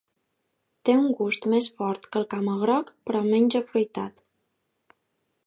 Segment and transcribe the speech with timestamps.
[0.87, 4.27] Té un gust més fort que el camagroc però menys afruitat.